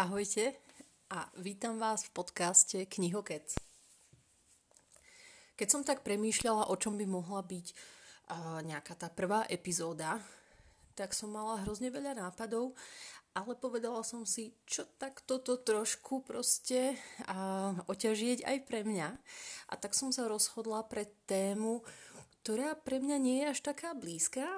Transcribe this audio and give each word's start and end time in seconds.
Ahojte 0.00 0.56
a 1.12 1.28
vítam 1.44 1.76
vás 1.76 2.08
v 2.08 2.24
podcaste 2.24 2.88
Knihokec. 2.88 3.52
Keď 5.60 5.68
som 5.68 5.84
tak 5.84 6.00
premýšľala, 6.00 6.72
o 6.72 6.74
čom 6.80 6.96
by 6.96 7.04
mohla 7.04 7.44
byť 7.44 7.66
nejaká 8.64 8.96
tá 8.96 9.12
prvá 9.12 9.44
epizóda, 9.52 10.16
tak 10.96 11.12
som 11.12 11.28
mala 11.28 11.60
hrozne 11.68 11.92
veľa 11.92 12.16
nápadov, 12.16 12.72
ale 13.36 13.52
povedala 13.60 14.00
som 14.00 14.24
si, 14.24 14.56
čo 14.64 14.88
tak 14.96 15.20
toto 15.28 15.60
trošku 15.60 16.24
proste 16.24 16.96
uh, 17.28 17.76
oťažieť 17.84 18.48
aj 18.48 18.56
pre 18.64 18.80
mňa. 18.88 19.08
A 19.68 19.74
tak 19.76 19.92
som 19.92 20.16
sa 20.16 20.32
rozhodla 20.32 20.80
pre 20.88 21.12
tému, 21.28 21.84
ktorá 22.40 22.72
pre 22.72 23.04
mňa 23.04 23.16
nie 23.20 23.44
je 23.44 23.52
až 23.52 23.60
taká 23.60 23.92
blízka, 23.92 24.48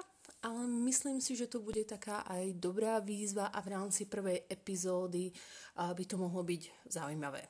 ale 0.43 0.67
myslím 0.91 1.23
si, 1.23 1.39
že 1.39 1.47
to 1.47 1.63
bude 1.63 1.87
taká 1.87 2.27
aj 2.27 2.59
dobrá 2.59 2.99
výzva 2.99 3.47
a 3.47 3.63
v 3.63 3.79
rámci 3.79 4.05
prvej 4.05 4.43
epizódy 4.51 5.31
by 5.73 6.03
to 6.03 6.19
mohlo 6.19 6.43
byť 6.43 6.91
zaujímavé. 6.91 7.47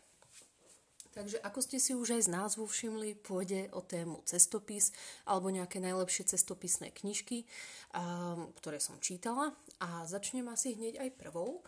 Takže 1.13 1.37
ako 1.45 1.59
ste 1.61 1.77
si 1.77 1.93
už 1.93 2.17
aj 2.17 2.25
z 2.25 2.33
názvu 2.33 2.65
všimli, 2.65 3.21
pôjde 3.21 3.69
o 3.77 3.85
tému 3.85 4.25
cestopis 4.25 4.89
alebo 5.29 5.53
nejaké 5.53 5.77
najlepšie 5.77 6.25
cestopisné 6.25 6.89
knižky, 6.89 7.45
ktoré 8.57 8.81
som 8.81 8.97
čítala. 8.97 9.53
A 9.77 10.09
začnem 10.09 10.49
asi 10.49 10.73
hneď 10.73 11.05
aj 11.05 11.09
prvou, 11.13 11.61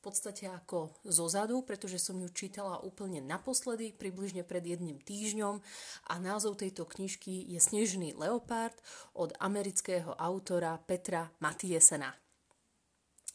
v 0.00 0.08
podstate 0.08 0.48
ako 0.48 0.96
zozadu, 1.04 1.60
pretože 1.60 2.00
som 2.00 2.16
ju 2.16 2.32
čítala 2.32 2.80
úplne 2.80 3.20
naposledy, 3.20 3.92
približne 3.92 4.48
pred 4.48 4.64
jedným 4.64 4.96
týždňom 4.96 5.60
a 6.08 6.14
názov 6.16 6.56
tejto 6.56 6.88
knižky 6.88 7.44
je 7.52 7.60
Snežný 7.60 8.16
leopard 8.16 8.72
od 9.12 9.36
amerického 9.36 10.16
autora 10.16 10.80
Petra 10.80 11.28
Matiesena. 11.44 12.16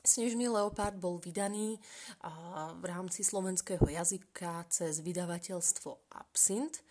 Snežný 0.02 0.50
leopard 0.50 0.98
bol 0.98 1.22
vydaný 1.22 1.78
v 2.82 2.86
rámci 2.90 3.22
slovenského 3.22 3.85
jazyka 3.85 4.66
cez 4.74 5.05
vydavateľstvo 5.05 6.18
Absint. 6.18 6.82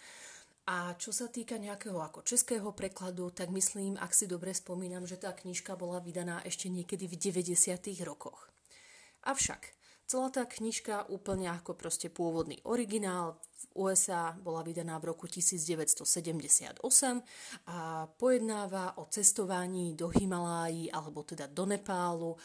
A 0.70 0.94
čo 0.94 1.10
sa 1.10 1.26
týka 1.26 1.58
nejakého 1.58 1.98
ako 1.98 2.22
českého 2.22 2.70
prekladu, 2.70 3.34
tak 3.34 3.50
myslím, 3.50 3.98
ak 3.98 4.14
si 4.14 4.30
dobre 4.30 4.54
spomínam, 4.54 5.02
že 5.02 5.18
tá 5.18 5.34
knižka 5.34 5.74
bola 5.74 5.98
vydaná 5.98 6.46
ešte 6.46 6.70
niekedy 6.70 7.10
v 7.10 7.18
90. 7.18 7.74
rokoch. 8.06 8.53
Avšak 9.24 9.72
celá 10.04 10.28
tá 10.28 10.44
knižka 10.44 11.08
úplne 11.08 11.48
ako 11.48 11.72
proste 11.74 12.12
pôvodný 12.12 12.60
originál 12.68 13.40
v 13.40 13.88
USA 13.88 14.36
bola 14.36 14.60
vydaná 14.60 15.00
v 15.00 15.16
roku 15.16 15.24
1978 15.24 16.84
a 17.66 18.06
pojednáva 18.20 19.00
o 19.00 19.08
cestovaní 19.08 19.96
do 19.96 20.12
Himalájí 20.12 20.92
alebo 20.92 21.24
teda 21.24 21.48
do 21.48 21.64
Nepálu 21.64 22.36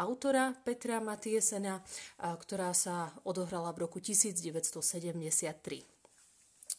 autora 0.00 0.56
Petra 0.64 0.98
Matiesena, 1.04 1.84
ktorá 2.16 2.72
sa 2.72 3.12
odohrala 3.28 3.76
v 3.76 3.84
roku 3.84 4.00
1973. 4.00 5.95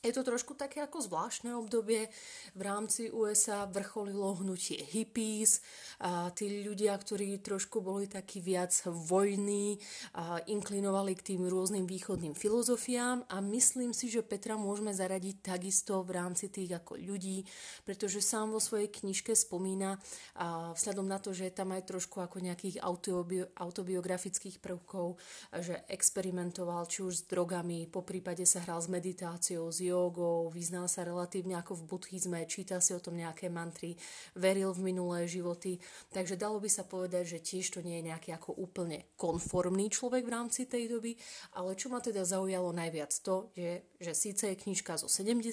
Je 0.06 0.14
to 0.14 0.22
trošku 0.22 0.54
také 0.54 0.86
ako 0.86 1.02
zvláštne 1.02 1.58
obdobie. 1.58 2.14
V 2.54 2.62
rámci 2.62 3.10
USA 3.10 3.66
vrcholilo 3.66 4.38
hnutie 4.38 4.78
hippies, 4.78 5.66
a 5.98 6.30
tí 6.30 6.62
ľudia, 6.62 6.94
ktorí 6.94 7.42
trošku 7.42 7.82
boli 7.82 8.06
takí 8.06 8.38
viac 8.38 8.78
voľní, 8.86 9.82
a 10.14 10.38
inklinovali 10.46 11.18
k 11.18 11.34
tým 11.34 11.50
rôznym 11.50 11.90
východným 11.90 12.38
filozofiám 12.38 13.26
a 13.26 13.42
myslím 13.42 13.90
si, 13.90 14.14
že 14.14 14.22
Petra 14.22 14.54
môžeme 14.54 14.94
zaradiť 14.94 15.42
takisto 15.42 16.06
v 16.06 16.14
rámci 16.14 16.54
tých 16.54 16.78
ako 16.78 17.02
ľudí, 17.02 17.42
pretože 17.82 18.22
sám 18.22 18.54
vo 18.54 18.62
svojej 18.62 18.94
knižke 18.94 19.34
spomína 19.34 19.98
a 20.38 20.78
vzhľadom 20.78 21.10
na 21.10 21.18
to, 21.18 21.34
že 21.34 21.50
tam 21.50 21.74
aj 21.74 21.90
trošku 21.90 22.22
ako 22.22 22.38
nejakých 22.38 22.86
autobi- 22.86 23.50
autobiografických 23.58 24.62
prvkov, 24.62 25.18
že 25.58 25.82
experimentoval 25.90 26.86
či 26.86 27.02
už 27.02 27.14
s 27.18 27.24
drogami, 27.26 27.90
po 27.90 28.06
prípade 28.06 28.46
sa 28.46 28.62
hral 28.62 28.78
s 28.78 28.88
meditáciou, 28.94 29.74
s 29.74 29.87
jogou, 29.88 30.52
vyznal 30.52 30.92
sa 30.92 31.08
relatívne 31.08 31.56
ako 31.56 31.80
v 31.80 31.88
buddhizme, 31.88 32.44
čítal 32.46 32.84
si 32.84 32.92
o 32.92 33.00
tom 33.00 33.16
nejaké 33.16 33.48
mantry, 33.48 33.96
veril 34.36 34.76
v 34.76 34.92
minulé 34.92 35.26
životy. 35.26 35.80
Takže 36.12 36.36
dalo 36.36 36.60
by 36.60 36.68
sa 36.68 36.84
povedať, 36.84 37.38
že 37.38 37.40
tiež 37.44 37.74
to 37.74 37.80
nie 37.80 38.04
je 38.04 38.08
nejaký 38.12 38.36
ako 38.36 38.60
úplne 38.60 39.08
konformný 39.16 39.88
človek 39.88 40.28
v 40.28 40.34
rámci 40.34 40.68
tej 40.68 40.92
doby, 40.92 41.16
ale 41.56 41.80
čo 41.80 41.88
ma 41.88 42.04
teda 42.04 42.28
zaujalo 42.28 42.76
najviac 42.76 43.12
to, 43.24 43.50
že, 43.56 43.98
že 43.98 44.12
síce 44.12 44.44
je 44.52 44.60
knižka 44.60 45.00
zo 45.00 45.08
70. 45.08 45.48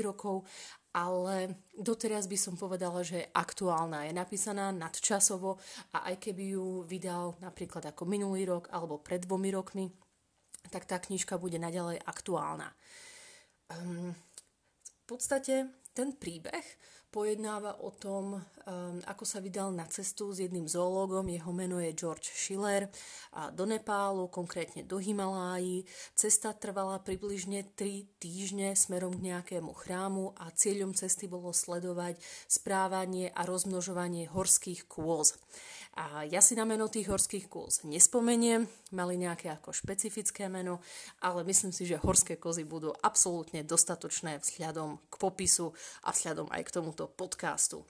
rokov, 0.00 0.46
ale 0.90 1.54
doteraz 1.78 2.26
by 2.26 2.34
som 2.34 2.58
povedala, 2.58 3.06
že 3.06 3.22
je 3.22 3.30
aktuálna, 3.30 4.10
je 4.10 4.12
napísaná 4.14 4.74
nadčasovo 4.74 5.62
a 5.94 6.10
aj 6.10 6.18
keby 6.18 6.58
ju 6.58 6.82
vydal 6.82 7.38
napríklad 7.38 7.94
ako 7.94 8.02
minulý 8.10 8.42
rok 8.46 8.66
alebo 8.74 8.98
pred 8.98 9.22
dvomi 9.22 9.54
rokmi, 9.54 9.86
tak 10.68 10.90
tá 10.90 10.98
knižka 10.98 11.38
bude 11.38 11.62
naďalej 11.62 12.02
aktuálna. 12.02 12.74
Um, 13.70 14.14
v 14.82 15.02
podstate 15.06 15.70
ten 15.94 16.14
príbeh 16.14 16.62
pojednáva 17.10 17.82
o 17.82 17.90
tom, 17.90 18.38
um, 18.38 18.42
ako 19.02 19.26
sa 19.26 19.42
vydal 19.42 19.74
na 19.74 19.82
cestu 19.90 20.30
s 20.30 20.38
jedným 20.38 20.70
zoológom, 20.70 21.26
jeho 21.26 21.50
meno 21.50 21.82
je 21.82 21.90
George 21.90 22.30
Schiller, 22.30 22.86
a 23.34 23.50
do 23.50 23.66
Nepálu, 23.66 24.30
konkrétne 24.30 24.86
do 24.86 25.02
Himalájí. 25.02 25.82
Cesta 26.14 26.54
trvala 26.54 27.02
približne 27.02 27.66
3 27.74 28.22
týždne 28.22 28.78
smerom 28.78 29.18
k 29.18 29.34
nejakému 29.34 29.74
chrámu 29.74 30.38
a 30.38 30.54
cieľom 30.54 30.94
cesty 30.94 31.26
bolo 31.26 31.50
sledovať 31.50 32.22
správanie 32.46 33.34
a 33.34 33.42
rozmnožovanie 33.42 34.30
horských 34.30 34.86
kôz. 34.86 35.34
A 35.98 36.22
ja 36.22 36.38
si 36.38 36.54
na 36.54 36.62
meno 36.62 36.86
tých 36.86 37.10
horských 37.10 37.50
kôz 37.50 37.82
nespomeniem, 37.82 38.62
mali 38.94 39.18
nejaké 39.18 39.50
ako 39.50 39.74
špecifické 39.74 40.46
meno, 40.46 40.78
ale 41.18 41.42
myslím 41.42 41.74
si, 41.74 41.82
že 41.82 41.98
horské 41.98 42.38
kozy 42.38 42.62
budú 42.62 42.94
absolútne 43.02 43.66
dostatočné 43.66 44.38
vzhľadom 44.38 45.02
k 45.10 45.14
popisu 45.18 45.74
a 46.06 46.14
vzhľadom 46.14 46.46
aj 46.54 46.62
k 46.62 46.74
tomuto 46.78 47.10
podcastu. 47.10 47.82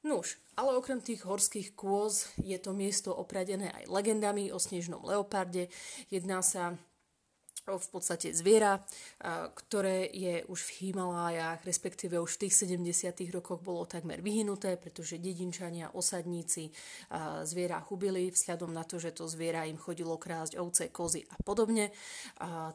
Nuž, 0.00 0.40
ale 0.56 0.72
okrem 0.78 1.02
tých 1.04 1.28
horských 1.28 1.76
kôz 1.76 2.30
je 2.40 2.56
to 2.56 2.72
miesto 2.72 3.12
opradené 3.12 3.68
aj 3.74 3.90
legendami 3.90 4.48
o 4.48 4.56
snežnom 4.56 5.04
leoparde. 5.04 5.68
Jedná 6.08 6.40
sa 6.40 6.78
v 7.66 7.88
podstate 7.90 8.30
zviera, 8.30 8.78
ktoré 9.58 10.06
je 10.14 10.46
už 10.46 10.70
v 10.70 10.94
Himalájach, 10.94 11.66
respektíve 11.66 12.14
už 12.22 12.38
v 12.38 12.46
tých 12.46 12.62
70. 12.62 13.26
rokoch 13.34 13.58
bolo 13.58 13.82
takmer 13.90 14.22
vyhnuté, 14.22 14.78
pretože 14.78 15.18
dedinčania, 15.18 15.90
osadníci 15.90 16.70
zviera 17.42 17.82
hubili 17.90 18.30
vzhľadom 18.30 18.70
na 18.70 18.86
to, 18.86 19.02
že 19.02 19.18
to 19.18 19.26
zviera 19.26 19.66
im 19.66 19.74
chodilo 19.74 20.14
krásť 20.14 20.62
ovce, 20.62 20.94
kozy 20.94 21.26
a 21.26 21.36
podobne. 21.42 21.90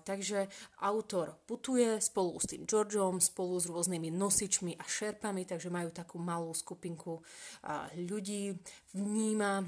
Takže 0.04 0.52
autor 0.84 1.40
putuje 1.48 2.04
spolu 2.04 2.36
s 2.44 2.52
tým 2.52 2.68
Georgeom, 2.68 3.24
spolu 3.24 3.64
s 3.64 3.72
rôznymi 3.72 4.12
nosičmi 4.12 4.76
a 4.76 4.84
šerpami, 4.84 5.48
takže 5.48 5.72
majú 5.72 5.96
takú 5.96 6.20
malú 6.20 6.52
skupinku 6.52 7.24
ľudí, 7.96 8.60
vníma 8.92 9.64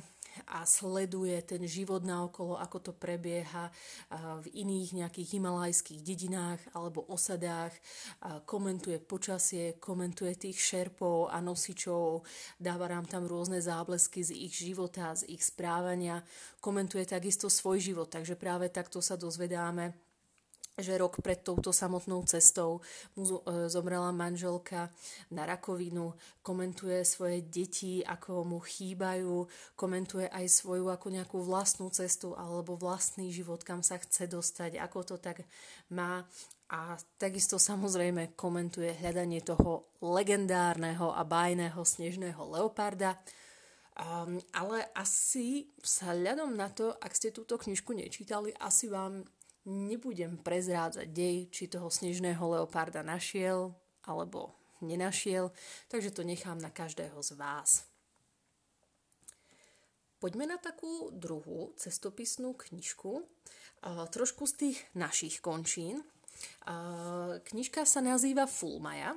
a 0.51 0.67
sleduje 0.67 1.39
ten 1.41 1.63
život 1.65 2.03
naokolo, 2.03 2.59
ako 2.59 2.77
to 2.79 2.91
prebieha 2.91 3.71
v 4.43 4.47
iných 4.51 5.05
nejakých 5.05 5.39
himalajských 5.39 6.01
dedinách 6.03 6.61
alebo 6.75 7.07
osadách, 7.07 7.71
komentuje 8.43 8.99
počasie, 8.99 9.79
komentuje 9.79 10.35
tých 10.35 10.59
šerpov 10.59 11.31
a 11.31 11.39
nosičov, 11.39 12.27
dáva 12.59 12.91
nám 12.91 13.07
tam 13.07 13.23
rôzne 13.23 13.63
záblesky 13.63 14.21
z 14.25 14.35
ich 14.35 14.53
života, 14.53 15.15
z 15.15 15.31
ich 15.31 15.41
správania, 15.41 16.21
komentuje 16.59 17.07
takisto 17.07 17.47
svoj 17.47 17.79
život, 17.79 18.11
takže 18.11 18.35
práve 18.35 18.67
takto 18.67 18.99
sa 18.99 19.15
dozvedáme 19.15 20.02
že 20.73 20.97
rok 20.97 21.21
pred 21.21 21.37
touto 21.37 21.69
samotnou 21.69 22.25
cestou 22.25 22.81
mu 23.13 23.25
e, 23.29 23.69
zomrela 23.69 24.09
manželka 24.09 24.89
na 25.29 25.45
rakovinu, 25.45 26.17
komentuje 26.41 27.05
svoje 27.05 27.45
deti, 27.45 28.01
ako 28.01 28.41
mu 28.41 28.57
chýbajú, 28.57 29.45
komentuje 29.77 30.25
aj 30.33 30.49
svoju 30.49 30.89
ako 30.89 31.07
nejakú 31.13 31.37
vlastnú 31.45 31.93
cestu 31.93 32.33
alebo 32.33 32.73
vlastný 32.73 33.29
život, 33.29 33.61
kam 33.61 33.85
sa 33.85 34.01
chce 34.01 34.25
dostať, 34.25 34.81
ako 34.81 35.13
to 35.13 35.15
tak 35.21 35.45
má 35.93 36.25
a 36.73 36.97
takisto 37.21 37.61
samozrejme 37.61 38.33
komentuje 38.33 38.97
hľadanie 38.97 39.45
toho 39.45 39.93
legendárneho 40.01 41.13
a 41.13 41.21
bájneho 41.21 41.85
snežného 41.85 42.41
leoparda. 42.49 43.21
Um, 43.93 44.41
ale 44.57 44.89
asi 44.97 45.69
sa 45.77 46.17
hľadom 46.17 46.57
na 46.57 46.73
to, 46.73 46.97
ak 46.97 47.13
ste 47.13 47.29
túto 47.29 47.61
knižku 47.61 47.93
nečítali, 47.93 48.49
asi 48.57 48.89
vám 48.89 49.21
Nebudem 49.63 50.35
prezrádzať 50.43 51.07
dej, 51.07 51.47
či 51.47 51.71
toho 51.71 51.87
snežného 51.87 52.43
leoparda 52.43 52.99
našiel 52.99 53.71
alebo 54.03 54.51
nenašiel, 54.83 55.55
takže 55.87 56.11
to 56.11 56.27
nechám 56.27 56.59
na 56.59 56.67
každého 56.67 57.15
z 57.23 57.39
vás. 57.39 57.87
Poďme 60.19 60.51
na 60.51 60.59
takú 60.59 61.11
druhú 61.15 61.71
cestopisnú 61.79 62.55
knižku, 62.55 63.23
trošku 64.11 64.43
z 64.47 64.53
tých 64.55 64.79
našich 64.95 65.39
končín. 65.39 66.03
Knižka 67.43 67.87
sa 67.87 68.03
nazýva 68.03 68.47
Fulmaja 68.47 69.15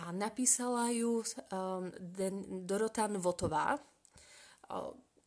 a 0.00 0.04
napísala 0.12 0.92
ju 0.92 1.24
Dorotan 2.64 3.16
Votová. 3.20 3.76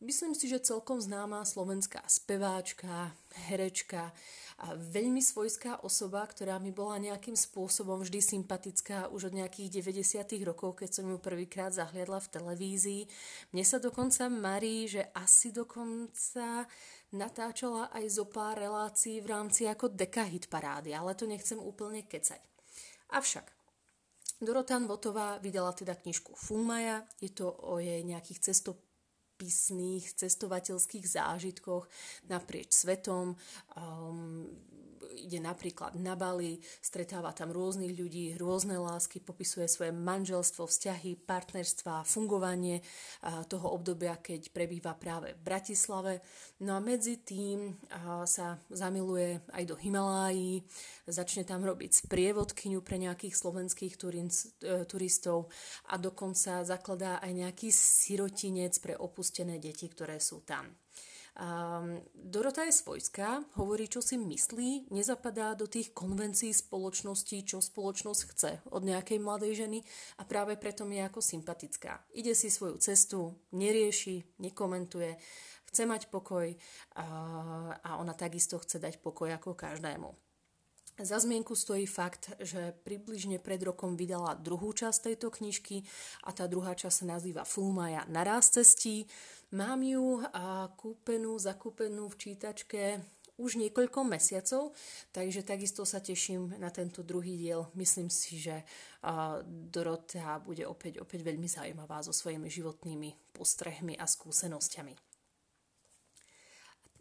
Myslím 0.00 0.32
si, 0.36 0.48
že 0.48 0.64
celkom 0.64 1.00
známa 1.00 1.44
slovenská 1.46 2.04
speváčka, 2.08 3.14
herečka, 3.48 4.12
a 4.56 4.72
veľmi 4.72 5.20
svojská 5.20 5.84
osoba, 5.84 6.24
ktorá 6.24 6.56
mi 6.56 6.72
bola 6.72 6.96
nejakým 6.96 7.36
spôsobom 7.36 8.00
vždy 8.00 8.24
sympatická 8.24 9.12
už 9.12 9.28
od 9.28 9.36
nejakých 9.36 9.84
90. 9.84 10.32
rokov, 10.48 10.80
keď 10.80 10.96
som 10.96 11.04
ju 11.12 11.20
prvýkrát 11.20 11.76
zahliadla 11.76 12.24
v 12.24 12.32
televízii. 12.32 13.02
Mne 13.52 13.64
sa 13.68 13.76
dokonca 13.76 14.32
marí, 14.32 14.88
že 14.88 15.12
asi 15.12 15.52
dokonca 15.52 16.64
natáčala 17.12 17.92
aj 17.92 18.04
zo 18.08 18.24
pár 18.24 18.56
relácií 18.56 19.20
v 19.20 19.28
rámci 19.28 19.68
ako 19.68 19.92
dekahit 19.92 20.48
parády, 20.48 20.96
ale 20.96 21.12
to 21.12 21.28
nechcem 21.28 21.60
úplne 21.60 22.00
kecať. 22.08 22.40
Avšak, 23.12 23.52
Dorotan 24.40 24.88
Votová 24.88 25.36
vydala 25.36 25.76
teda 25.76 26.00
knižku 26.00 26.32
Fumaja, 26.32 27.04
je 27.20 27.28
to 27.28 27.52
o 27.52 27.76
jej 27.76 28.00
nejakých 28.00 28.52
cestopisných, 28.52 28.95
cestovateľských 30.16 31.04
zážitkoch 31.04 31.84
naprieč 32.32 32.72
svetom. 32.72 33.36
Um, 33.76 34.48
ide 35.16 35.40
napríklad 35.40 35.96
na 35.96 36.12
Bali, 36.14 36.60
stretáva 36.84 37.32
tam 37.32 37.50
rôznych 37.50 37.96
ľudí, 37.96 38.36
rôzne 38.36 38.76
lásky, 38.76 39.18
popisuje 39.18 39.64
svoje 39.66 39.90
manželstvo, 39.96 40.68
vzťahy, 40.68 41.16
partnerstva, 41.24 42.04
fungovanie 42.04 42.84
toho 43.48 43.72
obdobia, 43.72 44.20
keď 44.20 44.52
prebýva 44.52 44.92
práve 44.94 45.32
v 45.32 45.40
Bratislave. 45.40 46.20
No 46.60 46.76
a 46.76 46.80
medzi 46.84 47.20
tým 47.20 47.80
sa 48.28 48.60
zamiluje 48.68 49.40
aj 49.56 49.64
do 49.64 49.76
Himalájí, 49.76 50.62
začne 51.08 51.46
tam 51.46 51.64
robiť 51.64 52.06
sprievodkyňu 52.06 52.80
pre 52.82 52.98
nejakých 52.98 53.34
slovenských 53.38 53.94
e, 53.94 53.98
turistov 54.90 55.48
a 55.86 55.94
dokonca 56.00 56.66
zakladá 56.66 57.22
aj 57.22 57.30
nejaký 57.30 57.68
sirotinec 57.70 58.74
pre 58.82 58.98
opustené 59.26 59.58
deti, 59.58 59.90
ktoré 59.90 60.22
sú 60.22 60.46
tam. 60.46 60.70
Um, 61.36 62.00
Dorota 62.14 62.62
je 62.62 62.72
svojská, 62.72 63.42
hovorí, 63.58 63.90
čo 63.90 63.98
si 64.00 64.16
myslí, 64.16 64.88
nezapadá 64.94 65.52
do 65.58 65.66
tých 65.66 65.90
konvencií 65.92 66.54
spoločnosti, 66.54 67.42
čo 67.42 67.58
spoločnosť 67.58 68.22
chce 68.30 68.52
od 68.70 68.86
nejakej 68.86 69.18
mladej 69.18 69.66
ženy 69.66 69.82
a 70.16 70.24
práve 70.24 70.54
preto 70.56 70.86
je 70.86 71.02
ako 71.02 71.18
sympatická. 71.18 72.06
Ide 72.14 72.38
si 72.38 72.48
svoju 72.48 72.78
cestu, 72.78 73.34
nerieši, 73.50 74.38
nekomentuje, 74.40 75.18
chce 75.68 75.82
mať 75.84 76.08
pokoj 76.08 76.46
a, 76.96 77.04
a 77.82 77.90
ona 77.98 78.14
takisto 78.14 78.56
chce 78.62 78.78
dať 78.78 79.02
pokoj 79.02 79.28
ako 79.34 79.58
každému. 79.58 80.25
Za 80.96 81.20
zmienku 81.20 81.52
stojí 81.52 81.84
fakt, 81.84 82.32
že 82.40 82.72
približne 82.88 83.36
pred 83.36 83.60
rokom 83.60 84.00
vydala 84.00 84.32
druhú 84.32 84.72
časť 84.72 85.12
tejto 85.12 85.28
knižky 85.28 85.84
a 86.24 86.32
tá 86.32 86.48
druhá 86.48 86.72
časť 86.72 87.04
sa 87.04 87.06
nazýva 87.20 87.44
Fulmaja 87.44 88.08
naraz 88.08 88.48
cestí. 88.48 89.04
Mám 89.52 89.84
ju 89.84 90.24
a 90.32 90.72
kúpenú, 90.72 91.36
zakúpenú 91.36 92.08
v 92.08 92.16
čítačke 92.16 93.04
už 93.36 93.60
niekoľko 93.60 94.08
mesiacov, 94.08 94.72
takže 95.12 95.44
takisto 95.44 95.84
sa 95.84 96.00
teším 96.00 96.56
na 96.56 96.72
tento 96.72 97.04
druhý 97.04 97.36
diel. 97.36 97.68
Myslím 97.76 98.08
si, 98.08 98.40
že 98.40 98.64
Dorota 99.44 100.40
bude 100.40 100.64
opäť, 100.64 101.04
opäť 101.04 101.20
veľmi 101.28 101.44
zaujímavá 101.44 102.00
so 102.00 102.16
svojimi 102.16 102.48
životnými 102.48 103.36
postrehmi 103.36 104.00
a 104.00 104.08
skúsenosťami. 104.08 105.05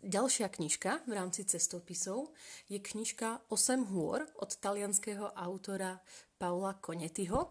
Ďalšia 0.05 0.53
knižka 0.53 1.01
v 1.09 1.17
rámci 1.17 1.49
cestopisov 1.49 2.29
je 2.69 2.77
knižka 2.77 3.41
8 3.49 3.89
hôr 3.89 4.21
od 4.37 4.53
talianského 4.53 5.33
autora 5.33 5.97
Paula 6.37 6.77
Konetyho. 6.77 7.49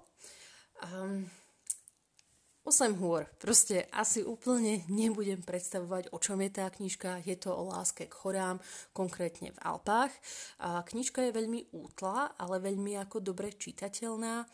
Um, 0.79 1.27
8 2.63 2.95
hôr. 3.03 3.27
Proste 3.43 3.91
asi 3.91 4.23
úplne 4.23 4.87
nebudem 4.87 5.43
predstavovať, 5.43 6.15
o 6.15 6.23
čom 6.23 6.39
je 6.47 6.51
tá 6.55 6.71
knižka. 6.71 7.27
Je 7.27 7.35
to 7.35 7.51
o 7.51 7.75
láske 7.75 8.07
k 8.07 8.15
horám, 8.23 8.63
konkrétne 8.95 9.51
v 9.51 9.59
Alpách. 9.59 10.15
A 10.63 10.87
knižka 10.87 11.27
je 11.27 11.35
veľmi 11.35 11.75
útla, 11.75 12.39
ale 12.39 12.63
veľmi 12.63 12.95
ako 13.03 13.19
dobre 13.19 13.51
čitateľná 13.51 14.47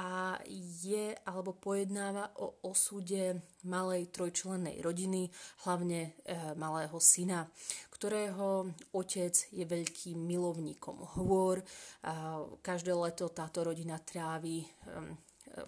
a 0.00 0.40
je 0.80 1.12
alebo 1.28 1.52
pojednáva 1.52 2.32
o 2.40 2.64
osude 2.64 3.36
malej 3.68 4.08
trojčlennej 4.08 4.80
rodiny, 4.80 5.28
hlavne 5.68 6.00
e, 6.00 6.10
malého 6.56 6.96
syna, 6.96 7.44
ktorého 7.92 8.72
otec 8.96 9.36
je 9.52 9.64
veľkým 9.68 10.16
milovníkom 10.16 11.20
hôr. 11.20 11.60
A 12.08 12.40
každé 12.64 12.96
leto 12.96 13.28
táto 13.28 13.60
rodina 13.60 14.00
trávi 14.00 14.64
e, 14.64 14.68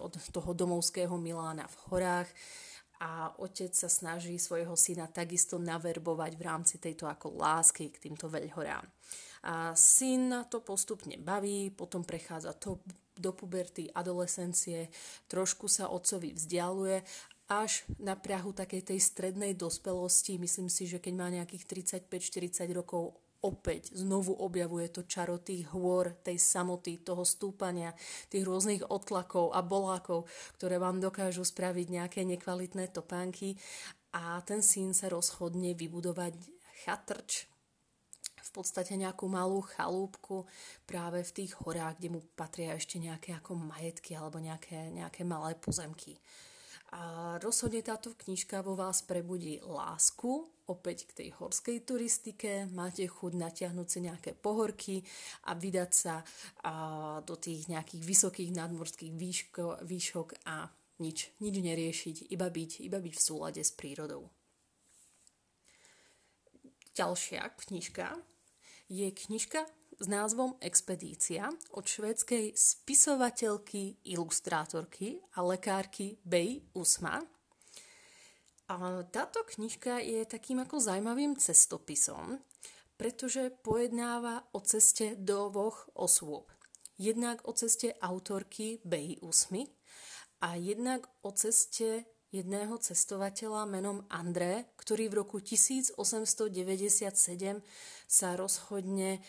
od 0.01 0.17
toho 0.17 0.57
domovského 0.57 1.13
Milána 1.13 1.69
v 1.69 1.77
horách 1.93 2.29
a 2.99 3.33
otec 3.41 3.73
sa 3.73 3.89
snaží 3.89 4.37
svojho 4.37 4.77
syna 4.77 5.09
takisto 5.09 5.57
naverbovať 5.57 6.31
v 6.37 6.45
rámci 6.45 6.75
tejto 6.77 7.09
ako 7.09 7.33
lásky 7.35 7.89
k 7.89 8.09
týmto 8.09 8.29
veľhorám. 8.29 8.85
A 9.43 9.75
syn 9.75 10.47
to 10.47 10.63
postupne 10.63 11.19
baví, 11.19 11.73
potom 11.73 12.05
prechádza 12.07 12.55
to 12.55 12.79
do 13.13 13.35
puberty, 13.35 13.91
adolescencie, 13.93 14.89
trošku 15.27 15.67
sa 15.69 15.91
otcovi 15.91 16.33
vzdialuje 16.33 17.03
až 17.51 17.83
na 17.99 18.15
prahu 18.15 18.55
takej 18.55 18.93
tej 18.93 18.99
strednej 19.03 19.53
dospelosti. 19.53 20.39
Myslím 20.39 20.71
si, 20.71 20.87
že 20.87 20.97
keď 20.97 21.13
má 21.13 21.27
nejakých 21.29 21.85
35-40 22.07 22.71
rokov, 22.71 23.13
opäť 23.43 23.93
znovu 23.93 24.33
objavuje 24.33 24.87
to 24.89 25.03
čaro 25.03 25.37
tých 25.43 25.67
hôr, 25.75 26.15
tej 26.23 26.39
samoty, 26.39 27.03
toho 27.03 27.27
stúpania, 27.27 27.91
tých 28.31 28.47
rôznych 28.47 28.87
otlakov 28.87 29.51
a 29.51 29.59
bolákov, 29.59 30.25
ktoré 30.55 30.79
vám 30.79 31.03
dokážu 31.03 31.43
spraviť 31.43 31.87
nejaké 31.91 32.21
nekvalitné 32.23 32.89
topánky. 32.89 33.59
A 34.15 34.39
ten 34.47 34.63
syn 34.63 34.95
sa 34.95 35.11
rozhodne 35.11 35.75
vybudovať 35.75 36.37
chatrč, 36.85 37.51
podstate 38.53 38.93
nejakú 38.93 39.25
malú 39.25 39.65
chalúbku 39.65 40.45
práve 40.85 41.25
v 41.25 41.35
tých 41.41 41.57
horách, 41.65 41.97
kde 41.97 42.13
mu 42.13 42.21
patria 42.37 42.77
ešte 42.77 43.01
nejaké 43.01 43.33
ako 43.33 43.57
majetky 43.57 44.13
alebo 44.13 44.37
nejaké, 44.37 44.93
nejaké 44.93 45.25
malé 45.25 45.57
pozemky. 45.57 46.21
A 46.93 47.35
rozhodne 47.41 47.81
táto 47.81 48.13
knižka 48.13 48.61
vo 48.61 48.77
vás 48.77 49.01
prebudí 49.01 49.57
lásku 49.65 50.45
opäť 50.69 51.09
k 51.09 51.25
tej 51.25 51.29
horskej 51.41 51.81
turistike, 51.83 52.69
máte 52.69 53.03
chuť 53.09 53.33
natiahnuť 53.33 53.87
si 53.89 53.99
nejaké 54.05 54.31
pohorky 54.37 55.01
a 55.49 55.57
vydať 55.57 55.91
sa 55.91 56.21
a, 56.63 57.19
do 57.25 57.35
tých 57.35 57.67
nejakých 57.67 58.03
vysokých 58.05 58.51
nadmorských 58.53 59.09
výško, 59.09 59.83
výšok 59.83 60.45
a 60.45 60.69
nič, 61.01 61.33
nič 61.41 61.55
neriešiť, 61.59 62.15
iba 62.31 62.47
byť, 62.47 62.71
iba 62.85 63.01
byť 63.01 63.13
v 63.17 63.25
súlade 63.25 63.61
s 63.65 63.73
prírodou. 63.73 64.29
Ďalšia 66.93 67.41
knižka 67.57 68.21
je 68.93 69.09
knižka 69.09 69.65
s 70.03 70.11
názvom 70.11 70.59
Expedícia 70.59 71.47
od 71.71 71.87
švédskej 71.87 72.59
spisovateľky, 72.59 74.03
ilustrátorky 74.03 75.23
a 75.39 75.47
lekárky 75.47 76.19
Bey 76.27 76.59
Usma. 76.75 77.23
A 78.67 79.07
táto 79.07 79.47
knižka 79.47 80.03
je 80.03 80.27
takým 80.27 80.59
ako 80.59 80.83
zaujímavým 80.83 81.39
cestopisom, 81.39 82.43
pretože 82.99 83.47
pojednáva 83.63 84.43
o 84.51 84.59
ceste 84.59 85.15
dvoch 85.15 85.87
osôb. 85.95 86.51
Jednak 86.99 87.47
o 87.47 87.55
ceste 87.55 87.95
autorky 88.03 88.83
Bey 88.83 89.15
Usmy 89.23 89.71
a 90.43 90.59
jednak 90.59 91.07
o 91.23 91.31
ceste 91.31 92.03
jedného 92.33 92.81
cestovateľa 92.81 93.69
menom 93.69 94.01
André, 94.09 94.65
ktorý 94.81 95.13
v 95.13 95.21
roku 95.21 95.37
1897 95.37 96.41
sa 98.09 98.29
rozhodne 98.33 99.21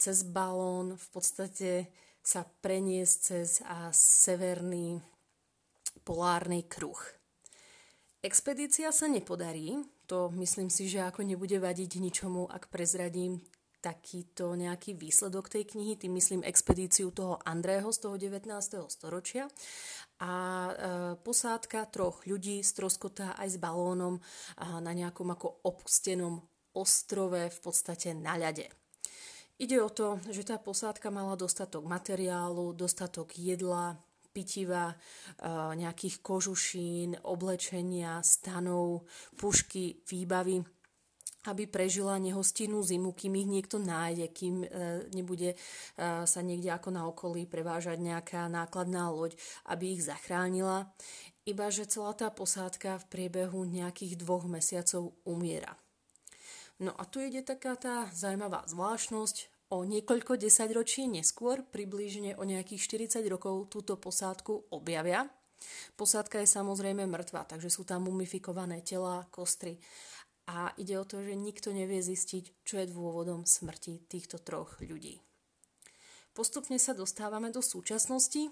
cez 0.00 0.24
balón 0.24 0.96
v 0.96 1.06
podstate 1.12 1.92
sa 2.24 2.42
preniesť 2.42 3.16
cez 3.20 3.60
severný 3.92 4.98
polárny 6.02 6.64
kruh. 6.64 6.98
Expedícia 8.24 8.90
sa 8.90 9.06
nepodarí, 9.06 9.76
to 10.10 10.32
myslím 10.34 10.72
si, 10.72 10.90
že 10.90 11.04
ako 11.04 11.22
nebude 11.22 11.60
vadiť 11.62 12.00
ničomu, 12.02 12.50
ak 12.50 12.72
prezradím 12.72 13.38
takýto 13.78 14.58
nejaký 14.58 14.98
výsledok 14.98 15.46
tej 15.46 15.62
knihy, 15.70 15.94
tým 15.94 16.18
myslím 16.18 16.42
expedíciu 16.42 17.14
toho 17.14 17.38
Andrého 17.46 17.94
z 17.94 17.98
toho 18.02 18.18
19. 18.18 18.50
storočia 18.90 19.46
a 20.20 20.32
e, 20.32 20.72
posádka 21.20 21.88
troch 21.92 22.24
ľudí 22.24 22.64
stroskotá 22.64 23.36
aj 23.36 23.48
s 23.54 23.58
balónom 23.60 24.16
na 24.56 24.92
nejakom 24.96 25.28
ako 25.32 25.60
opustenom 25.64 26.40
ostrove 26.76 27.48
v 27.48 27.58
podstate 27.60 28.12
na 28.12 28.36
ľade. 28.36 28.68
Ide 29.56 29.80
o 29.80 29.88
to, 29.88 30.20
že 30.28 30.44
tá 30.44 30.60
posádka 30.60 31.08
mala 31.08 31.32
dostatok 31.32 31.88
materiálu, 31.88 32.76
dostatok 32.76 33.32
jedla, 33.40 33.96
pitiva, 34.36 34.92
e, 34.92 34.96
nejakých 35.80 36.20
kožušín, 36.20 37.16
oblečenia, 37.24 38.20
stanov, 38.20 39.08
pušky, 39.40 40.04
výbavy 40.04 40.60
aby 41.48 41.70
prežila 41.70 42.18
nehostinnú 42.18 42.82
zimu, 42.82 43.14
kým 43.14 43.38
ich 43.38 43.48
niekto 43.48 43.78
nájde, 43.78 44.26
kým 44.30 44.54
e, 44.62 44.68
nebude 45.14 45.54
e, 45.54 45.56
sa 46.26 46.40
niekde 46.42 46.70
ako 46.74 46.88
na 46.90 47.02
okolí 47.06 47.46
prevážať 47.46 48.02
nejaká 48.02 48.50
nákladná 48.50 49.10
loď, 49.10 49.38
aby 49.70 49.98
ich 49.98 50.02
zachránila. 50.06 50.90
iba 51.46 51.70
že 51.70 51.86
celá 51.86 52.10
tá 52.10 52.26
posádka 52.30 52.98
v 53.02 53.08
priebehu 53.08 53.62
nejakých 53.62 54.18
dvoch 54.18 54.50
mesiacov 54.50 55.14
umiera. 55.22 55.78
No 56.76 56.92
a 56.92 57.08
tu 57.08 57.24
ide 57.24 57.40
taká 57.40 57.78
tá 57.78 58.10
zaujímavá 58.12 58.68
zvláštnosť. 58.68 59.48
O 59.66 59.82
niekoľko 59.82 60.38
desaťročí 60.38 61.10
neskôr, 61.10 61.66
približne 61.74 62.38
o 62.38 62.46
nejakých 62.46 63.10
40 63.10 63.26
rokov, 63.26 63.66
túto 63.66 63.98
posádku 63.98 64.70
objavia. 64.70 65.26
Posádka 65.96 66.38
je 66.44 66.48
samozrejme 66.48 67.08
mŕtva, 67.08 67.48
takže 67.48 67.72
sú 67.72 67.82
tam 67.82 68.06
mumifikované 68.06 68.84
tela, 68.84 69.26
kostry. 69.32 69.80
A 70.46 70.70
ide 70.78 70.94
o 70.94 71.04
to, 71.04 71.18
že 71.26 71.34
nikto 71.34 71.74
nevie 71.74 71.98
zistiť, 71.98 72.62
čo 72.62 72.78
je 72.78 72.86
dôvodom 72.86 73.42
smrti 73.42 74.06
týchto 74.06 74.38
troch 74.38 74.78
ľudí. 74.78 75.18
Postupne 76.30 76.78
sa 76.78 76.94
dostávame 76.94 77.50
do 77.50 77.58
súčasnosti, 77.64 78.46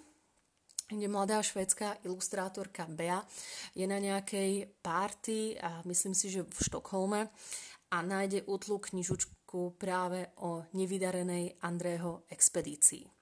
kde 0.90 1.06
mladá 1.08 1.38
švédská 1.38 2.02
ilustrátorka 2.02 2.84
Bea 2.90 3.22
je 3.78 3.86
na 3.86 4.02
nejakej 4.02 4.74
párty, 4.82 5.54
a 5.56 5.86
myslím 5.86 6.18
si, 6.18 6.34
že 6.34 6.42
v 6.42 6.58
Štokholme, 6.58 7.30
a 7.94 7.96
nájde 8.02 8.42
útlu 8.50 8.82
knižučku 8.82 9.78
práve 9.78 10.34
o 10.42 10.66
nevydarenej 10.74 11.62
Andrého 11.62 12.26
expedícii. 12.26 13.13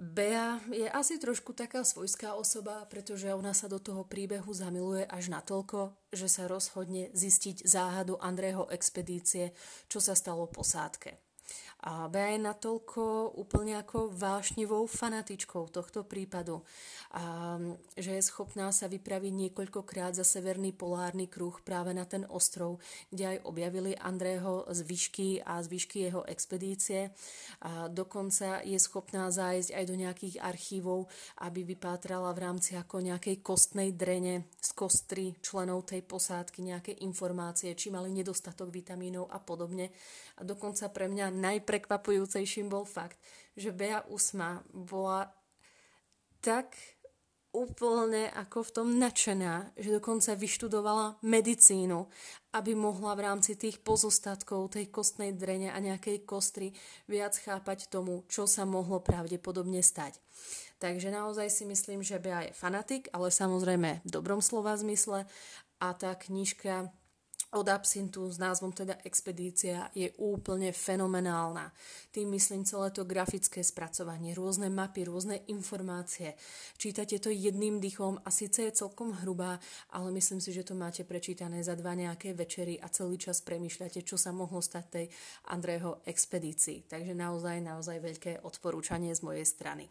Bea 0.00 0.56
je 0.72 0.88
asi 0.88 1.20
trošku 1.20 1.52
taká 1.52 1.84
svojská 1.84 2.32
osoba, 2.32 2.88
pretože 2.88 3.28
ona 3.36 3.52
sa 3.52 3.68
do 3.68 3.76
toho 3.76 4.08
príbehu 4.08 4.48
zamiluje 4.48 5.04
až 5.04 5.28
natoľko, 5.28 5.92
že 6.08 6.24
sa 6.24 6.48
rozhodne 6.48 7.12
zistiť 7.12 7.68
záhadu 7.68 8.16
Andrého 8.16 8.64
expedície, 8.72 9.52
čo 9.92 10.00
sa 10.00 10.16
stalo 10.16 10.48
posádke. 10.48 11.29
A 11.80 12.12
Bea 12.12 12.36
je 12.36 12.44
natoľko 12.44 13.34
úplne 13.40 13.80
ako 13.80 14.12
vášnivou 14.12 14.84
fanatičkou 14.84 15.72
tohto 15.72 16.04
prípadu, 16.04 16.60
a, 17.16 17.56
že 17.96 18.20
je 18.20 18.22
schopná 18.22 18.68
sa 18.68 18.84
vypraviť 18.84 19.32
niekoľkokrát 19.48 20.12
za 20.12 20.24
severný 20.28 20.76
polárny 20.76 21.24
kruh 21.24 21.56
práve 21.64 21.96
na 21.96 22.04
ten 22.04 22.28
ostrov, 22.28 22.84
kde 23.08 23.36
aj 23.36 23.48
objavili 23.48 23.96
Andrého 23.96 24.68
zvyšky 24.68 25.40
a 25.40 25.64
zvyšky 25.64 26.12
jeho 26.12 26.22
expedície. 26.28 27.16
A 27.64 27.88
dokonca 27.88 28.60
je 28.60 28.76
schopná 28.76 29.32
zájsť 29.32 29.72
aj 29.72 29.84
do 29.88 29.96
nejakých 29.96 30.36
archívov, 30.44 31.08
aby 31.40 31.64
vypátrala 31.64 32.36
v 32.36 32.42
rámci 32.44 32.76
ako 32.76 33.00
nejakej 33.00 33.40
kostnej 33.40 33.96
drene 33.96 34.44
kostry 34.80 35.36
členov 35.44 35.92
tej 35.92 36.00
posádky 36.00 36.64
nejaké 36.64 36.92
informácie, 37.04 37.76
či 37.76 37.92
mali 37.92 38.08
nedostatok 38.08 38.72
vitamínov 38.72 39.28
a 39.28 39.36
podobne. 39.36 39.92
A 40.40 40.48
dokonca 40.48 40.88
pre 40.88 41.04
mňa 41.12 41.28
najprekvapujúcejším 41.36 42.72
bol 42.72 42.88
fakt, 42.88 43.20
že 43.52 43.76
Bea 43.76 44.00
Usma 44.08 44.64
bola 44.72 45.28
tak 46.40 46.72
úplne 47.50 48.30
ako 48.30 48.62
v 48.62 48.70
tom 48.72 48.88
nadšená, 48.96 49.74
že 49.74 49.90
dokonca 49.90 50.38
vyštudovala 50.38 51.18
medicínu, 51.26 52.06
aby 52.54 52.72
mohla 52.78 53.18
v 53.18 53.24
rámci 53.26 53.58
tých 53.58 53.82
pozostatkov 53.82 54.70
tej 54.70 54.88
kostnej 54.88 55.34
drene 55.34 55.74
a 55.74 55.78
nejakej 55.82 56.22
kostry 56.22 56.70
viac 57.10 57.34
chápať 57.36 57.90
tomu, 57.90 58.22
čo 58.30 58.46
sa 58.46 58.62
mohlo 58.62 59.02
pravdepodobne 59.02 59.82
stať. 59.82 60.22
Takže 60.80 61.12
naozaj 61.12 61.52
si 61.52 61.68
myslím, 61.68 62.00
že 62.00 62.16
Bea 62.16 62.48
je 62.48 62.56
fanatik, 62.56 63.12
ale 63.12 63.28
samozrejme 63.28 64.00
v 64.00 64.08
dobrom 64.08 64.40
slova 64.40 64.72
zmysle 64.80 65.28
a 65.76 65.88
tá 65.92 66.16
knižka 66.16 66.88
od 67.50 67.66
absintu 67.66 68.30
s 68.30 68.38
názvom 68.38 68.70
teda 68.70 68.94
Expedícia 69.02 69.90
je 69.90 70.06
úplne 70.22 70.70
fenomenálna. 70.70 71.74
Tým 72.14 72.30
myslím 72.38 72.62
celé 72.62 72.94
to 72.94 73.02
grafické 73.02 73.66
spracovanie, 73.66 74.38
rôzne 74.38 74.70
mapy, 74.70 75.02
rôzne 75.02 75.42
informácie. 75.50 76.38
Čítate 76.78 77.18
to 77.18 77.26
jedným 77.26 77.82
dychom 77.82 78.22
a 78.22 78.30
síce 78.30 78.70
je 78.70 78.78
celkom 78.86 79.18
hrubá, 79.20 79.58
ale 79.90 80.14
myslím 80.14 80.38
si, 80.38 80.54
že 80.54 80.62
to 80.62 80.78
máte 80.78 81.02
prečítané 81.02 81.58
za 81.66 81.74
dva 81.74 81.98
nejaké 81.98 82.38
večery 82.38 82.78
a 82.78 82.86
celý 82.86 83.18
čas 83.18 83.42
premýšľate, 83.42 84.06
čo 84.06 84.14
sa 84.14 84.30
mohlo 84.30 84.62
stať 84.62 84.84
tej 84.86 85.06
Andrého 85.50 86.06
expedícii. 86.06 86.86
Takže 86.86 87.18
naozaj, 87.18 87.58
naozaj 87.66 87.98
veľké 87.98 88.32
odporúčanie 88.46 89.10
z 89.10 89.26
mojej 89.26 89.44
strany. 89.44 89.90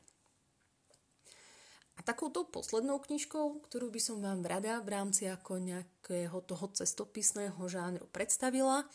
A 2.00 2.02
takouto 2.02 2.48
poslednou 2.48 3.04
knižkou, 3.04 3.68
ktorú 3.68 3.92
by 3.92 4.00
som 4.00 4.24
vám 4.24 4.40
rada 4.48 4.80
v 4.80 4.88
rámci 4.96 5.28
ako 5.28 5.60
nejakého 5.60 6.40
toho 6.48 6.72
cestopisného 6.72 7.60
žánru 7.68 8.08
predstavila, 8.16 8.88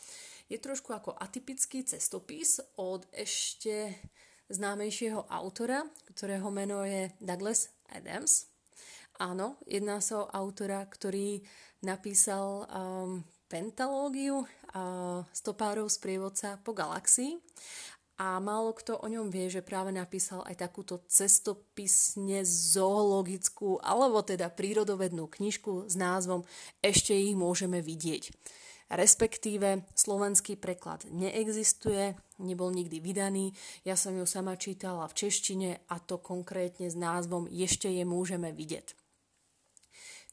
je 0.49 0.57
trošku 0.57 0.89
ako 0.89 1.13
atypický 1.13 1.85
cestopis 1.85 2.57
od 2.81 3.05
ešte 3.13 3.93
známejšieho 4.49 5.21
autora, 5.29 5.85
ktorého 6.17 6.49
meno 6.49 6.81
je 6.81 7.13
Douglas 7.21 7.69
Adams. 7.93 8.49
Áno, 9.21 9.61
jedná 9.69 10.01
sa 10.01 10.25
o 10.25 10.29
autora, 10.33 10.81
ktorý 10.89 11.45
napísal 11.85 12.65
um, 12.65 13.21
pentalógiu 13.45 14.41
uh, 14.41 15.21
stopárov 15.29 15.93
sprievodca 15.93 16.57
po 16.65 16.73
galaxii 16.73 17.37
a 18.15 18.39
málo 18.39 18.71
kto 18.71 18.95
o 19.03 19.07
ňom 19.11 19.27
vie, 19.27 19.51
že 19.51 19.59
práve 19.59 19.91
napísal 19.91 20.39
aj 20.47 20.63
takúto 20.63 21.03
cestopisne 21.11 22.47
zoologickú 22.47 23.83
alebo 23.83 24.23
teda 24.23 24.47
prírodovednú 24.47 25.27
knižku 25.27 25.91
s 25.91 25.95
názvom 25.99 26.47
Ešte 26.79 27.11
ich 27.11 27.35
môžeme 27.35 27.83
vidieť. 27.83 28.31
Respektíve 28.85 29.83
slovenský 29.97 30.55
preklad 30.61 31.09
neexistuje, 31.09 32.13
nebol 32.37 32.69
nikdy 32.69 33.01
vydaný, 33.01 33.51
ja 33.81 33.97
som 33.97 34.13
ju 34.13 34.23
sama 34.29 34.55
čítala 34.55 35.09
v 35.09 35.17
češtine 35.25 35.69
a 35.89 35.95
to 35.97 36.21
konkrétne 36.21 36.87
s 36.87 36.95
názvom 36.95 37.49
Ešte 37.49 37.89
je 37.89 38.05
môžeme 38.05 38.53
vidieť. 38.53 39.04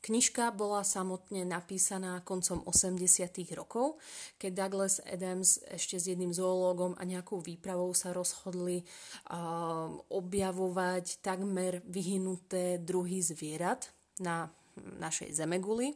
Knižka 0.02 0.50
bola 0.50 0.82
samotne 0.82 1.46
napísaná 1.46 2.18
koncom 2.26 2.66
80. 2.66 3.06
rokov, 3.54 4.02
keď 4.34 4.66
Douglas 4.66 4.98
Adams 5.06 5.62
ešte 5.70 5.94
s 5.94 6.10
jedným 6.10 6.34
zoológom 6.34 6.98
a 6.98 7.06
nejakou 7.06 7.38
výpravou 7.38 7.94
sa 7.94 8.10
rozhodli 8.10 8.82
uh, 8.82 9.94
objavovať 10.10 11.22
takmer 11.22 11.86
vyhnuté 11.86 12.82
druhy 12.82 13.22
zvierat 13.22 13.94
na 14.18 14.50
našej 14.98 15.38
zemeguli. 15.38 15.94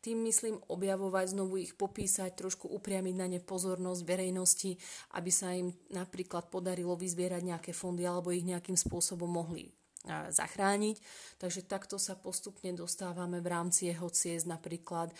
Tým 0.00 0.24
myslím 0.24 0.56
objavovať, 0.72 1.36
znovu 1.36 1.60
ich 1.60 1.76
popísať, 1.76 2.32
trošku 2.32 2.72
upriamiť 2.72 3.14
na 3.16 3.28
ne 3.28 3.44
pozornosť 3.44 4.00
verejnosti, 4.08 4.72
aby 5.20 5.28
sa 5.28 5.52
im 5.52 5.68
napríklad 5.92 6.48
podarilo 6.48 6.96
vyzbierať 6.96 7.44
nejaké 7.44 7.76
fondy 7.76 8.08
alebo 8.08 8.32
ich 8.32 8.44
nejakým 8.48 8.76
spôsobom 8.76 9.28
mohli 9.28 9.68
zachrániť. 10.08 10.96
Takže 11.40 11.64
takto 11.64 11.96
sa 11.96 12.14
postupne 12.14 12.72
dostávame 12.76 13.40
v 13.40 13.48
rámci 13.48 13.88
jeho 13.88 14.12
ciest 14.12 14.44
napríklad 14.44 15.12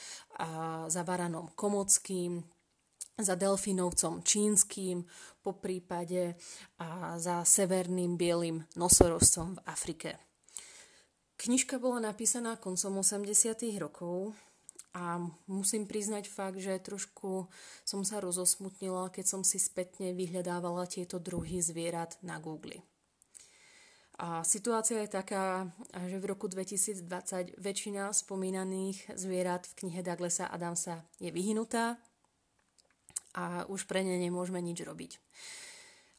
za 0.88 1.02
Varanom 1.02 1.48
Komockým, 1.56 2.44
za 3.14 3.38
Delfinovcom 3.38 4.26
čínskym, 4.26 5.06
po 5.44 5.52
prípade 5.56 6.34
a 6.80 7.20
za 7.20 7.44
severným 7.44 8.16
bielým 8.16 8.64
nosorožcom 8.74 9.56
v 9.56 9.64
Afrike. 9.68 10.10
Knižka 11.36 11.76
bola 11.76 12.00
napísaná 12.00 12.56
koncom 12.56 13.04
80. 13.04 13.28
rokov 13.76 14.32
a 14.94 15.18
musím 15.50 15.84
priznať 15.84 16.30
fakt, 16.30 16.62
že 16.62 16.78
trošku 16.78 17.50
som 17.82 18.06
sa 18.06 18.22
rozosmutnila, 18.22 19.10
keď 19.10 19.26
som 19.26 19.42
si 19.42 19.58
spätne 19.58 20.14
vyhľadávala 20.14 20.86
tieto 20.86 21.18
druhy 21.18 21.58
zvierat 21.58 22.16
na 22.22 22.38
Google. 22.38 22.80
A 24.14 24.46
situácia 24.46 25.02
je 25.02 25.10
taká, 25.10 25.74
že 26.06 26.22
v 26.22 26.30
roku 26.30 26.46
2020 26.46 27.58
väčšina 27.58 28.14
spomínaných 28.14 29.18
zvierat 29.18 29.66
v 29.66 29.74
knihe 29.84 30.06
Douglasa 30.06 30.46
Adamsa 30.46 31.02
je 31.18 31.34
vyhnutá 31.34 31.98
a 33.34 33.66
už 33.66 33.90
pre 33.90 34.06
ne 34.06 34.14
nemôžeme 34.14 34.62
nič 34.62 34.86
robiť. 34.86 35.18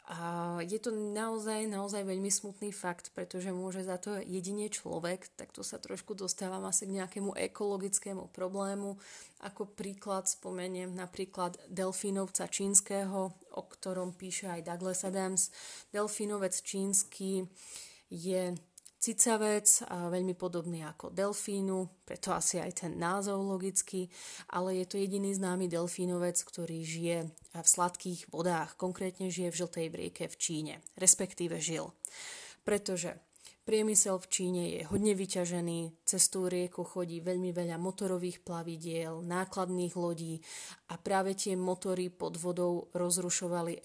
A 0.05 0.61
je 0.61 0.77
to 0.77 0.93
naozaj, 0.93 1.65
naozaj 1.65 2.05
veľmi 2.05 2.29
smutný 2.29 2.69
fakt, 2.69 3.09
pretože 3.17 3.49
môže 3.49 3.81
za 3.81 3.97
to 3.97 4.21
jedine 4.21 4.69
človek, 4.69 5.25
tak 5.33 5.49
to 5.49 5.65
sa 5.65 5.81
trošku 5.81 6.13
dostávam 6.13 6.61
asi 6.69 6.85
k 6.85 7.01
nejakému 7.01 7.33
ekologickému 7.33 8.29
problému. 8.29 9.01
Ako 9.41 9.65
príklad 9.65 10.29
spomeniem 10.29 10.93
napríklad 10.93 11.57
delfínovca 11.73 12.45
čínskeho, 12.45 13.33
o 13.55 13.63
ktorom 13.63 14.13
píše 14.13 14.51
aj 14.51 14.67
Douglas 14.67 15.07
Adams. 15.07 15.49
Delfínovec 15.89 16.53
čínsky 16.59 17.47
je 18.11 18.53
cicavec, 18.95 19.69
veľmi 19.85 20.33
podobný 20.33 20.81
ako 20.81 21.13
delfínu, 21.13 22.05
preto 22.09 22.33
asi 22.33 22.57
aj 22.57 22.85
ten 22.85 22.97
názov 22.97 23.37
logicky, 23.45 24.09
ale 24.49 24.81
je 24.81 24.85
to 24.89 24.97
jediný 24.97 25.29
známy 25.29 25.69
delfínovec, 25.69 26.41
ktorý 26.41 26.81
žije 26.81 27.29
v 27.53 27.67
sladkých 27.69 28.33
vodách, 28.33 28.73
konkrétne 28.81 29.29
žije 29.29 29.53
v 29.53 29.59
žltej 29.61 29.87
vrieke 29.93 30.25
v 30.25 30.35
Číne, 30.41 30.73
respektíve 30.97 31.61
žil. 31.61 31.93
Pretože 32.65 33.21
priemysel 33.65 34.21
v 34.21 34.29
Číne 34.29 34.63
je 34.69 34.81
hodne 34.85 35.17
vyťažený, 35.17 36.05
cez 36.05 36.29
tú 36.29 36.45
rieku 36.45 36.85
chodí 36.85 37.19
veľmi 37.19 37.49
veľa 37.49 37.81
motorových 37.81 38.45
plavidiel, 38.45 39.25
nákladných 39.25 39.97
lodí 39.97 40.37
a 40.93 41.01
práve 41.01 41.33
tie 41.33 41.57
motory 41.57 42.13
pod 42.13 42.37
vodou 42.37 42.93
rozrušovali 42.93 43.81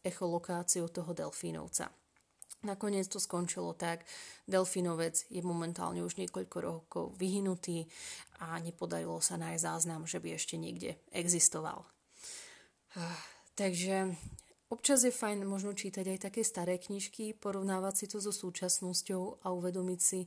echolokáciu 0.00 0.88
toho 0.88 1.12
delfínovca. 1.12 1.92
Nakoniec 2.64 3.06
to 3.06 3.20
skončilo 3.20 3.76
tak, 3.76 4.02
delfinovec 4.48 5.28
je 5.28 5.44
momentálne 5.44 6.00
už 6.02 6.16
niekoľko 6.16 6.56
rokov 6.58 7.04
vyhnutý 7.20 7.86
a 8.42 8.58
nepodarilo 8.58 9.20
sa 9.20 9.36
nájsť 9.36 9.62
záznam, 9.62 10.08
že 10.08 10.18
by 10.18 10.34
ešte 10.34 10.56
niekde 10.56 10.96
existoval. 11.12 11.84
Takže 13.54 14.16
občas 14.68 15.04
je 15.06 15.14
fajn 15.14 15.46
možno 15.46 15.72
čítať 15.72 16.04
aj 16.16 16.18
také 16.30 16.42
staré 16.42 16.78
knižky, 16.80 17.34
porovnávať 17.36 17.94
si 17.94 18.06
to 18.10 18.18
so 18.18 18.32
súčasnosťou 18.34 19.44
a 19.44 19.52
uvedomiť 19.54 20.00
si 20.00 20.26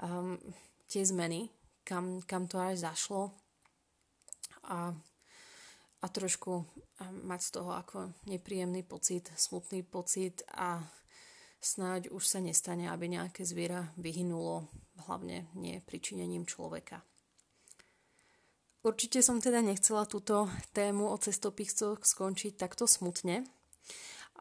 um, 0.00 0.36
tie 0.90 1.02
zmeny, 1.06 1.48
kam, 1.84 2.20
kam 2.24 2.50
to 2.50 2.58
až 2.58 2.82
zašlo 2.82 3.30
a, 4.68 4.92
a 6.00 6.06
trošku 6.08 6.64
mať 7.24 7.40
z 7.40 7.50
toho 7.50 7.70
ako 7.72 8.12
nepríjemný 8.28 8.84
pocit, 8.84 9.32
smutný 9.36 9.82
pocit 9.82 10.44
a 10.52 10.84
snáď 11.60 12.12
už 12.12 12.24
sa 12.24 12.40
nestane, 12.40 12.88
aby 12.88 13.08
nejaké 13.08 13.44
zviera 13.44 13.88
vyhynulo, 13.96 14.68
hlavne 15.08 15.48
nie 15.56 15.80
pričinením 15.80 16.44
človeka. 16.44 17.00
Určite 18.80 19.20
som 19.20 19.44
teda 19.44 19.60
nechcela 19.60 20.08
túto 20.08 20.48
tému 20.72 21.12
o 21.12 21.16
cestopiscoch 21.20 22.00
skončiť 22.00 22.56
takto 22.56 22.88
smutne. 22.88 23.44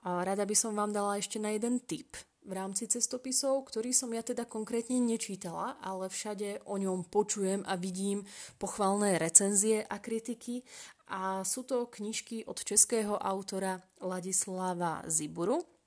A 0.08 0.24
rada 0.24 0.48
by 0.48 0.56
som 0.56 0.72
vám 0.76 0.96
dala 0.96 1.20
ešte 1.20 1.40
na 1.42 1.52
jeden 1.52 1.84
tip 1.84 2.16
v 2.48 2.52
rámci 2.56 2.88
cestopisov, 2.88 3.68
ktorý 3.68 3.92
som 3.92 4.10
ja 4.16 4.24
teda 4.24 4.48
konkrétne 4.48 4.98
nečítala, 4.98 5.78
ale 5.84 6.08
všade 6.08 6.66
o 6.66 6.80
ňom 6.80 7.06
počujem 7.12 7.62
a 7.68 7.76
vidím 7.76 8.24
pochvalné 8.58 9.20
recenzie 9.20 9.84
a 9.84 10.00
kritiky. 10.00 10.64
A 11.10 11.44
sú 11.46 11.66
to 11.66 11.90
knižky 11.90 12.46
od 12.46 12.58
českého 12.64 13.18
autora 13.18 13.82
Ladislava 14.02 15.04
Ziburu, 15.10 15.79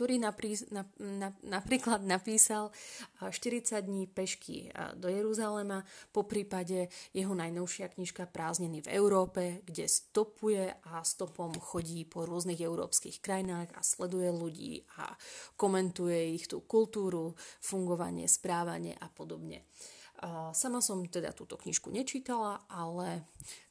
ktorý 0.00 0.16
naprí, 0.16 0.56
na, 0.72 0.88
na, 0.96 1.28
napríklad 1.44 2.00
napísal 2.00 2.72
40 3.20 3.84
dní 3.84 4.08
pešky 4.08 4.72
do 4.96 5.12
Jeruzalema, 5.12 5.84
po 6.08 6.24
prípade 6.24 6.88
jeho 7.12 7.36
najnovšia 7.36 7.92
knižka 7.92 8.24
Prázdneny 8.32 8.80
v 8.80 8.88
Európe, 8.96 9.60
kde 9.68 9.84
stopuje 9.84 10.72
a 10.88 11.04
stopom 11.04 11.52
chodí 11.60 12.08
po 12.08 12.24
rôznych 12.24 12.64
európskych 12.64 13.20
krajinách 13.20 13.76
a 13.76 13.84
sleduje 13.84 14.32
ľudí 14.32 14.88
a 14.96 15.12
komentuje 15.60 16.32
ich 16.32 16.48
tú 16.48 16.64
kultúru, 16.64 17.36
fungovanie, 17.60 18.24
správanie 18.24 18.96
a 18.96 19.12
podobne. 19.12 19.68
Sama 20.56 20.80
som 20.80 21.04
teda 21.04 21.36
túto 21.36 21.60
knižku 21.60 21.92
nečítala, 21.92 22.64
ale 22.72 23.28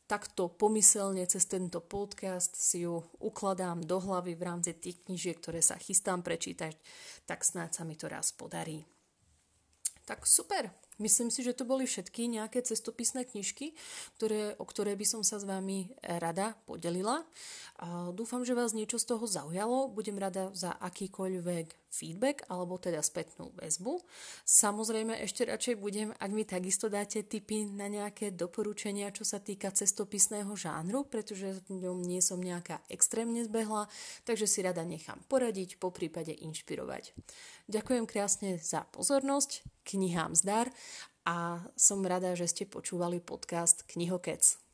takto 0.10 0.50
pomyselne 0.50 1.22
cez 1.30 1.46
tento 1.46 1.86
podcast 1.86 2.58
si 2.58 2.90
ju 2.90 2.98
ukladám 3.22 3.86
do 3.86 4.02
hlavy 4.02 4.34
v 4.34 4.42
rámci 4.42 4.74
tých 4.74 5.06
knížiek, 5.06 5.38
ktoré 5.38 5.62
sa 5.62 5.78
chystám 5.78 6.26
prečítať, 6.26 6.74
tak 7.30 7.46
snáď 7.46 7.78
sa 7.78 7.84
mi 7.86 7.94
to 7.94 8.10
raz 8.10 8.34
podarí. 8.34 8.82
Tak 10.10 10.26
super, 10.26 10.74
Myslím 11.00 11.32
si, 11.32 11.48
že 11.48 11.56
to 11.56 11.64
boli 11.64 11.88
všetky 11.88 12.28
nejaké 12.28 12.60
cestopisné 12.60 13.24
knižky, 13.24 13.72
ktoré, 14.20 14.60
o 14.60 14.68
ktoré 14.68 15.00
by 15.00 15.08
som 15.08 15.22
sa 15.24 15.40
s 15.40 15.48
vami 15.48 15.96
rada 16.04 16.60
podelila. 16.68 17.24
Dúfam, 18.12 18.44
že 18.44 18.52
vás 18.52 18.76
niečo 18.76 19.00
z 19.00 19.16
toho 19.16 19.24
zaujalo. 19.24 19.88
Budem 19.88 20.20
rada 20.20 20.52
za 20.52 20.76
akýkoľvek 20.76 21.89
feedback 21.90 22.46
alebo 22.48 22.78
teda 22.78 23.02
spätnú 23.02 23.52
väzbu. 23.58 24.00
Samozrejme 24.46 25.18
ešte 25.26 25.50
radšej 25.50 25.76
budem, 25.82 26.10
ak 26.16 26.32
mi 26.32 26.46
takisto 26.46 26.88
dáte 26.88 27.26
tipy 27.26 27.66
na 27.66 27.90
nejaké 27.90 28.32
doporučenia, 28.32 29.10
čo 29.10 29.26
sa 29.26 29.42
týka 29.42 29.74
cestopisného 29.74 30.54
žánru, 30.54 31.04
pretože 31.10 31.60
v 31.68 31.84
ňom 31.84 32.00
nie 32.06 32.22
som 32.22 32.38
nejaká 32.38 32.86
extrémne 32.88 33.42
zbehla, 33.44 33.90
takže 34.24 34.46
si 34.46 34.62
rada 34.62 34.86
nechám 34.86 35.20
poradiť, 35.26 35.82
po 35.82 35.90
prípade 35.90 36.32
inšpirovať. 36.32 37.12
Ďakujem 37.68 38.06
krásne 38.06 38.62
za 38.62 38.86
pozornosť, 38.94 39.66
knihám 39.90 40.38
zdar 40.38 40.70
a 41.26 41.66
som 41.74 42.06
rada, 42.06 42.34
že 42.38 42.50
ste 42.50 42.64
počúvali 42.70 43.22
podcast 43.22 43.86
Knihokec. 43.90 44.69